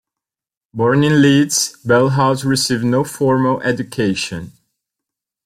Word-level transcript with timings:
Born 0.73 1.03
in 1.03 1.21
Leeds, 1.21 1.77
Bellhouse 1.85 2.43
received 2.43 2.83
no 2.83 3.03
formal 3.03 3.61
education. 3.61 4.51